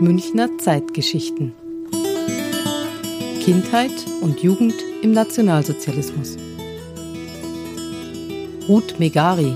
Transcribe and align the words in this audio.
Münchner 0.00 0.58
Zeitgeschichten. 0.58 1.54
Kindheit 3.44 3.92
und 4.22 4.42
Jugend 4.42 4.74
im 5.02 5.12
Nationalsozialismus. 5.12 6.36
Ruth 8.68 8.98
Megari. 8.98 9.54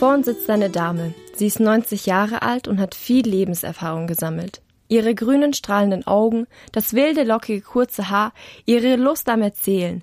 Vor 0.00 0.14
uns 0.14 0.26
sitzt 0.26 0.50
eine 0.50 0.70
Dame. 0.70 1.14
Sie 1.36 1.46
ist 1.46 1.60
90 1.60 2.06
Jahre 2.06 2.42
alt 2.42 2.66
und 2.66 2.80
hat 2.80 2.96
viel 2.96 3.28
Lebenserfahrung 3.28 4.08
gesammelt. 4.08 4.60
Ihre 4.88 5.14
grünen 5.14 5.52
strahlenden 5.52 6.04
Augen, 6.04 6.48
das 6.72 6.94
wilde 6.94 7.22
lockige 7.22 7.60
kurze 7.60 8.10
Haar, 8.10 8.32
ihre 8.66 8.96
Lust 8.96 9.28
am 9.28 9.40
Erzählen. 9.40 10.02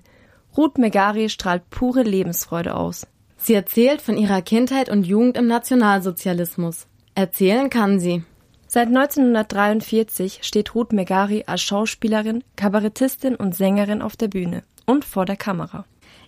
Ruth 0.56 0.78
Megari 0.78 1.28
strahlt 1.28 1.68
pure 1.68 2.04
Lebensfreude 2.04 2.74
aus. 2.74 3.06
Sie 3.36 3.52
erzählt 3.52 4.00
von 4.00 4.16
ihrer 4.16 4.40
Kindheit 4.40 4.88
und 4.88 5.04
Jugend 5.06 5.36
im 5.36 5.46
Nationalsozialismus. 5.46 6.86
Erzählen 7.14 7.70
kann 7.70 7.98
sie. 8.00 8.22
Seit 8.66 8.88
1943 8.88 10.40
steht 10.42 10.74
Ruth 10.74 10.92
Megari 10.92 11.44
als 11.46 11.62
Schauspielerin, 11.62 12.44
Kabarettistin 12.56 13.34
und 13.34 13.56
Sängerin 13.56 14.00
auf 14.00 14.16
der 14.16 14.28
Bühne 14.28 14.62
und 14.86 15.04
vor 15.04 15.26
der 15.26 15.36
Kamera. 15.36 15.84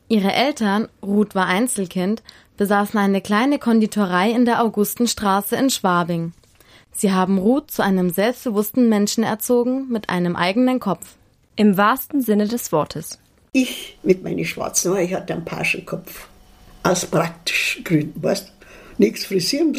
Ihre 0.08 0.32
Eltern, 0.32 0.88
Ruth 1.02 1.34
war 1.34 1.46
Einzelkind, 1.46 2.22
besaßen 2.56 2.98
eine 2.98 3.20
kleine 3.20 3.58
Konditorei 3.58 4.30
in 4.30 4.44
der 4.44 4.62
Augustenstraße 4.62 5.56
in 5.56 5.70
Schwabing. 5.70 6.32
Sie 6.90 7.12
haben 7.12 7.38
Ruth 7.38 7.70
zu 7.70 7.82
einem 7.82 8.10
selbstbewussten 8.10 8.88
Menschen 8.88 9.24
erzogen 9.24 9.88
mit 9.88 10.10
einem 10.10 10.36
eigenen 10.36 10.80
Kopf. 10.80 11.14
Im 11.56 11.76
wahrsten 11.76 12.22
Sinne 12.22 12.48
des 12.48 12.72
Wortes. 12.72 13.18
Ich 13.52 13.98
mit 14.02 14.22
meinen 14.22 14.44
schwarzen 14.44 14.92
Haaren, 14.92 15.04
ich 15.04 15.14
hatte 15.14 15.32
einen 15.32 15.44
Paschenkopf. 15.44 16.28
Aus 16.82 17.06
praktisch 17.06 17.80
Gründen, 17.84 18.22
weißt 18.22 18.52
Nichts 18.98 19.24
frisieren. 19.24 19.76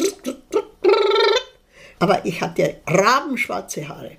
Aber 2.04 2.26
ich 2.26 2.40
hatte 2.42 2.76
rabenschwarze 2.86 3.88
Haare. 3.88 4.12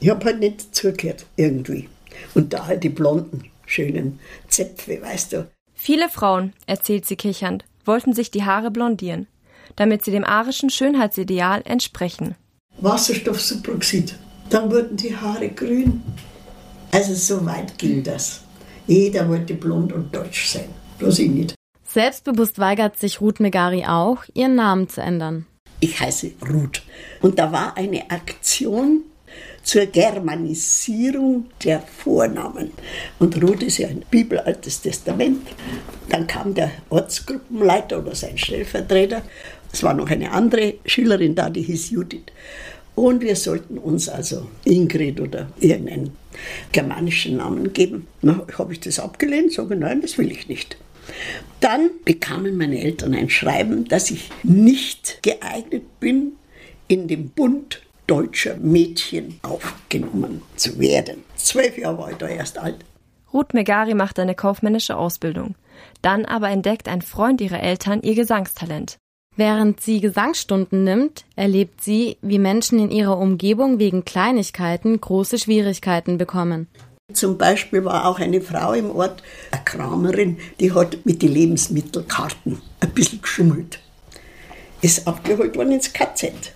Ich 0.00 0.08
habe 0.08 0.24
halt 0.24 0.38
nicht 0.38 0.74
zugehört, 0.74 1.26
irgendwie. 1.36 1.88
Und 2.34 2.52
da 2.52 2.66
halt 2.66 2.84
die 2.84 2.88
blonden, 2.88 3.50
schönen 3.66 4.20
Zäpfe, 4.48 5.02
weißt 5.02 5.32
du. 5.32 5.50
Viele 5.74 6.08
Frauen, 6.08 6.52
erzählt 6.66 7.06
sie 7.06 7.16
kichernd, 7.16 7.64
wollten 7.84 8.14
sich 8.14 8.30
die 8.30 8.44
Haare 8.44 8.70
blondieren 8.70 9.26
damit 9.76 10.04
sie 10.04 10.10
dem 10.10 10.24
arischen 10.24 10.70
Schönheitsideal 10.70 11.62
entsprechen. 11.64 12.36
Wasserstoffsuproxid, 12.80 14.14
dann 14.50 14.70
wurden 14.70 14.96
die 14.96 15.16
Haare 15.16 15.48
grün. 15.48 16.02
Also 16.92 17.14
so 17.14 17.44
weit 17.46 17.76
ging 17.78 18.02
das. 18.02 18.40
Jeder 18.86 19.28
wollte 19.28 19.54
blond 19.54 19.92
und 19.92 20.14
deutsch 20.14 20.46
sein, 20.46 20.68
bloß 20.98 21.20
ich 21.20 21.30
nicht. 21.30 21.54
Selbstbewusst 21.84 22.58
weigert 22.58 22.98
sich 22.98 23.20
Ruth 23.20 23.40
Megari 23.40 23.84
auch, 23.86 24.24
ihren 24.34 24.56
Namen 24.56 24.88
zu 24.88 25.00
ändern. 25.00 25.46
Ich 25.80 25.98
heiße 25.98 26.32
Ruth. 26.48 26.82
Und 27.22 27.38
da 27.38 27.50
war 27.52 27.76
eine 27.76 28.10
Aktion 28.10 29.02
zur 29.62 29.86
Germanisierung 29.86 31.46
der 31.64 31.80
Vornamen. 31.80 32.72
Und 33.18 33.42
Ruth 33.42 33.62
ist 33.62 33.78
ja 33.78 33.88
ein 33.88 34.04
bibelaltes 34.10 34.82
Testament. 34.82 35.46
Dann 36.08 36.26
kam 36.26 36.54
der 36.54 36.70
Ortsgruppenleiter 36.90 37.98
oder 37.98 38.14
sein 38.14 38.36
Stellvertreter 38.36 39.22
es 39.74 39.82
war 39.82 39.92
noch 39.92 40.08
eine 40.08 40.30
andere 40.30 40.74
Schülerin 40.86 41.34
da, 41.34 41.50
die 41.50 41.62
hieß 41.62 41.90
Judith. 41.90 42.26
Und 42.94 43.22
wir 43.22 43.34
sollten 43.34 43.76
uns 43.76 44.08
also 44.08 44.46
Ingrid 44.64 45.20
oder 45.20 45.48
irgendeinen 45.58 46.12
germanischen 46.70 47.38
Namen 47.38 47.72
geben. 47.72 48.06
Na, 48.22 48.46
habe 48.56 48.72
ich 48.72 48.78
das 48.78 49.00
abgelehnt, 49.00 49.52
sage 49.52 49.74
nein, 49.74 50.00
das 50.00 50.16
will 50.16 50.30
ich 50.30 50.48
nicht. 50.48 50.76
Dann 51.58 51.90
bekamen 52.04 52.56
meine 52.56 52.80
Eltern 52.80 53.14
ein 53.14 53.30
Schreiben, 53.30 53.86
dass 53.86 54.12
ich 54.12 54.30
nicht 54.44 55.18
geeignet 55.22 55.98
bin, 55.98 56.34
in 56.88 57.08
den 57.08 57.30
Bund 57.30 57.82
deutscher 58.06 58.56
Mädchen 58.56 59.38
aufgenommen 59.42 60.42
zu 60.56 60.78
werden. 60.78 61.24
Zwölf 61.36 61.78
Jahre 61.78 61.98
war 61.98 62.10
ich 62.10 62.16
da 62.16 62.28
erst 62.28 62.58
alt. 62.58 62.84
Ruth 63.32 63.54
Megari 63.54 63.94
macht 63.94 64.18
eine 64.18 64.34
kaufmännische 64.34 64.96
Ausbildung. 64.96 65.54
Dann 66.02 66.24
aber 66.24 66.50
entdeckt 66.50 66.88
ein 66.88 67.02
Freund 67.02 67.40
ihrer 67.40 67.60
Eltern 67.60 68.02
ihr 68.02 68.14
Gesangstalent. 68.14 68.98
Während 69.36 69.80
sie 69.80 70.00
Gesangsstunden 70.00 70.84
nimmt, 70.84 71.24
erlebt 71.34 71.82
sie, 71.82 72.18
wie 72.22 72.38
Menschen 72.38 72.78
in 72.78 72.92
ihrer 72.92 73.18
Umgebung 73.18 73.80
wegen 73.80 74.04
Kleinigkeiten 74.04 75.00
große 75.00 75.38
Schwierigkeiten 75.38 76.18
bekommen. 76.18 76.68
Zum 77.12 77.36
Beispiel 77.36 77.84
war 77.84 78.06
auch 78.06 78.20
eine 78.20 78.40
Frau 78.40 78.72
im 78.72 78.90
Ort, 78.90 79.22
eine 79.50 79.64
Kramerin, 79.64 80.38
die 80.60 80.72
hat 80.72 81.04
mit 81.04 81.20
den 81.22 81.32
Lebensmittelkarten 81.32 82.62
ein 82.80 82.90
bisschen 82.90 83.20
geschummelt. 83.20 83.80
Ist 84.80 85.06
abgeholt 85.08 85.56
worden 85.56 85.72
ins 85.72 85.92
KZ. 85.92 86.53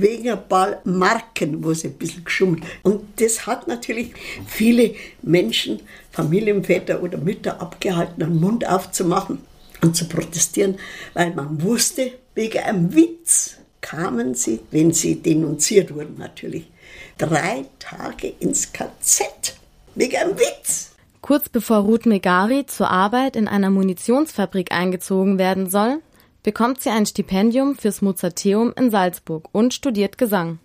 Wegen 0.00 0.30
ein 0.30 0.48
paar 0.48 0.80
Marken, 0.84 1.62
wo 1.64 1.72
sie 1.74 1.88
ein 1.88 1.94
bisschen 1.94 2.24
geschummelt. 2.24 2.64
Und 2.82 3.20
das 3.20 3.46
hat 3.46 3.68
natürlich 3.68 4.12
viele 4.46 4.94
Menschen, 5.22 5.80
Familienväter 6.10 7.02
oder 7.02 7.18
Mütter 7.18 7.60
abgehalten, 7.60 8.20
den 8.20 8.40
Mund 8.40 8.66
aufzumachen 8.68 9.38
und 9.82 9.96
zu 9.96 10.08
protestieren, 10.08 10.78
weil 11.12 11.34
man 11.34 11.62
wusste, 11.62 12.12
wegen 12.34 12.58
einem 12.58 12.94
Witz 12.94 13.56
kamen 13.80 14.34
sie, 14.34 14.60
wenn 14.70 14.92
sie 14.92 15.16
denunziert 15.16 15.94
wurden 15.94 16.16
natürlich, 16.18 16.70
drei 17.18 17.66
Tage 17.78 18.32
ins 18.40 18.72
KZ. 18.72 19.56
Wegen 19.94 20.16
einem 20.16 20.38
Witz. 20.38 20.92
Kurz 21.20 21.48
bevor 21.48 21.78
Ruth 21.78 22.06
Megari 22.06 22.66
zur 22.66 22.90
Arbeit 22.90 23.36
in 23.36 23.48
einer 23.48 23.70
Munitionsfabrik 23.70 24.72
eingezogen 24.72 25.38
werden 25.38 25.70
soll, 25.70 26.00
bekommt 26.44 26.80
sie 26.80 26.90
ein 26.90 27.06
Stipendium 27.06 27.74
fürs 27.74 28.02
Mozarteum 28.02 28.72
in 28.76 28.92
Salzburg 28.92 29.48
und 29.50 29.74
studiert 29.74 30.16
Gesang. 30.16 30.60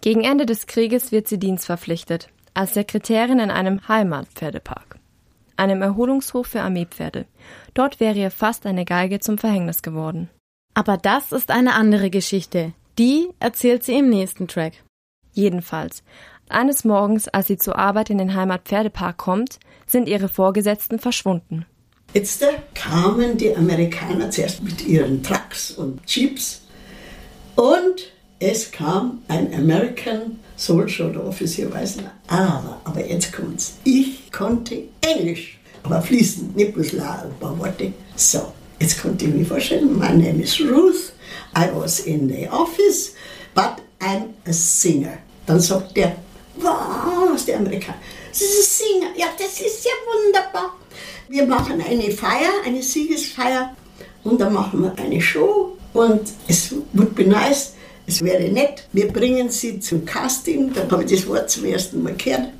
Gegen 0.00 0.22
Ende 0.22 0.46
des 0.46 0.68
Krieges 0.68 1.10
wird 1.10 1.26
sie 1.26 1.38
dienstverpflichtet, 1.38 2.28
als 2.54 2.74
Sekretärin 2.74 3.40
in 3.40 3.50
einem 3.50 3.88
Heimatpferdepark 3.88 5.00
einem 5.56 5.82
Erholungshof 5.82 6.46
für 6.46 6.62
Armeepferde. 6.62 7.26
Dort 7.74 8.00
wäre 8.00 8.16
ihr 8.16 8.30
fast 8.30 8.66
eine 8.66 8.84
Geige 8.84 9.20
zum 9.20 9.38
Verhängnis 9.38 9.82
geworden. 9.82 10.30
Aber 10.74 10.96
das 10.96 11.32
ist 11.32 11.50
eine 11.50 11.74
andere 11.74 12.10
Geschichte. 12.10 12.72
Die 12.98 13.28
erzählt 13.40 13.84
sie 13.84 13.98
im 13.98 14.08
nächsten 14.08 14.48
Track. 14.48 14.74
Jedenfalls. 15.32 16.02
Eines 16.48 16.84
Morgens, 16.84 17.28
als 17.28 17.46
sie 17.46 17.56
zur 17.56 17.78
Arbeit 17.78 18.10
in 18.10 18.18
den 18.18 18.34
Heimatpferdepark 18.34 19.16
kommt, 19.16 19.58
sind 19.86 20.08
ihre 20.08 20.28
Vorgesetzten 20.28 20.98
verschwunden. 20.98 21.66
Jetzt 22.14 22.44
kamen 22.74 23.36
die 23.36 23.56
Amerikaner 23.56 24.30
zuerst 24.30 24.62
mit 24.62 24.86
ihren 24.86 25.20
Trucks 25.20 25.72
und 25.72 26.00
Jeeps 26.06 26.60
und 27.56 28.12
es 28.38 28.70
kam 28.70 29.22
ein 29.26 29.52
American 29.52 30.38
Soldier 30.56 31.10
oder 31.10 31.26
Offizier, 31.26 31.74
weiß 31.74 31.96
nicht. 31.96 32.08
Aber, 32.28 32.80
aber 32.84 33.04
jetzt 33.04 33.32
kommt's. 33.32 33.78
Ich 33.82 34.30
konnte 34.30 34.84
Englisch, 35.00 35.58
aber 35.82 36.00
fließend, 36.00 36.54
nicht 36.54 36.74
bloß 36.74 36.92
ein 36.94 37.32
paar 37.40 37.58
Worte. 37.58 37.92
So, 38.14 38.52
jetzt 38.78 39.02
konnte 39.02 39.24
ich 39.24 39.34
mir 39.34 39.44
vorstellen, 39.44 39.98
my 39.98 40.10
name 40.10 40.40
is 40.40 40.60
Ruth, 40.60 41.12
I 41.56 41.68
was 41.74 41.98
in 41.98 42.28
the 42.28 42.48
office, 42.48 43.14
but 43.56 43.82
I'm 43.98 44.34
a 44.46 44.52
singer. 44.52 45.18
Dann 45.46 45.58
sagt 45.58 45.96
der, 45.96 46.14
was, 46.58 47.44
der 47.44 47.58
Amerikaner, 47.58 47.98
Sie 48.30 48.44
sind 48.44 48.64
Singer, 48.64 49.08
ja, 49.16 49.26
das 49.38 49.60
ist 49.60 49.84
ja 49.84 49.92
wunderbar. 50.06 50.74
Wir 51.28 51.46
machen 51.46 51.80
eine 51.80 52.10
Feier, 52.10 52.50
eine 52.66 52.82
Siegesfeier 52.82 53.74
und 54.24 54.40
dann 54.40 54.52
machen 54.52 54.82
wir 54.82 54.94
eine 55.02 55.20
Show 55.20 55.76
und 55.92 56.20
es 56.48 56.74
would 56.92 57.14
be 57.14 57.24
nice, 57.24 57.74
es 58.06 58.22
wäre 58.22 58.48
nett, 58.50 58.86
wir 58.92 59.08
bringen 59.08 59.48
sie 59.48 59.80
zum 59.80 60.04
Casting, 60.04 60.72
dann 60.74 60.90
habe 60.90 61.04
ich 61.04 61.10
das 61.10 61.26
Wort 61.26 61.48
zum 61.48 61.64
ersten 61.64 62.02
Mal 62.02 62.14
gehört. 62.14 62.50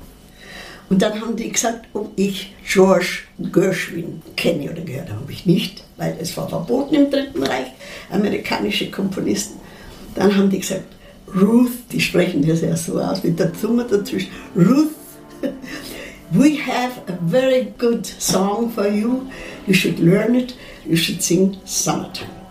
Und 0.89 1.01
dann 1.01 1.19
haben 1.19 1.35
die 1.35 1.51
gesagt, 1.51 1.87
ob 1.93 2.11
ich 2.15 2.53
George 2.67 3.23
Gershwin 3.51 4.21
kenne 4.35 4.71
oder 4.71 4.81
gehört 4.81 5.09
habe 5.11 5.31
ich 5.31 5.45
nicht, 5.45 5.83
weil 5.97 6.15
es 6.19 6.35
war 6.37 6.47
verboten 6.47 6.95
im 6.95 7.09
Dritten 7.09 7.43
Reich, 7.43 7.71
amerikanische 8.09 8.89
Komponisten. 8.91 9.59
Dann 10.15 10.35
haben 10.35 10.49
die 10.49 10.59
gesagt, 10.59 10.85
Ruth, 11.35 11.71
die 11.91 11.99
sprechen 11.99 12.47
das 12.47 12.61
ja 12.61 12.75
so 12.77 12.99
aus 12.99 13.23
mit 13.23 13.39
der 13.39 13.53
Zunge 13.53 13.83
dazwischen, 13.83 14.29
Ruth, 14.55 14.91
we 16.35 16.57
have 16.57 17.09
a 17.09 17.13
very 17.13 17.65
good 17.77 18.05
song 18.05 18.69
for 18.69 18.87
you, 18.87 19.29
you 19.67 19.73
should 19.73 19.99
learn 19.99 20.35
it, 20.35 20.55
you 20.85 20.95
should 20.95 21.21
sing 21.23 21.59
Summertime. 21.65 22.44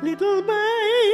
Little 0.00 0.42
baby 0.42 1.07